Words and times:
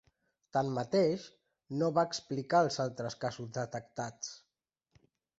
Tanmateix, 0.55 1.25
no 1.81 1.89
va 1.97 2.03
explicar 2.11 2.61
els 2.67 2.77
altres 2.85 3.17
casos 3.25 3.51
detectats. 3.59 4.33